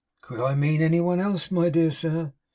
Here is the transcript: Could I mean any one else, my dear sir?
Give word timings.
Could 0.23 0.39
I 0.39 0.55
mean 0.55 0.81
any 0.81 0.99
one 0.99 1.19
else, 1.19 1.51
my 1.51 1.69
dear 1.69 1.91
sir? 1.91 2.33